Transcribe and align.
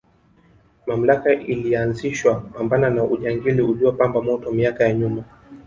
mamlaka 0.87 1.33
ilianzishwa 1.33 2.39
kupambana 2.39 2.89
na 2.89 3.03
ujangili 3.03 3.61
uliopamba 3.61 4.21
moto 4.21 4.51
miaka 4.51 4.83
ya 4.83 4.93
nyuma 4.93 5.23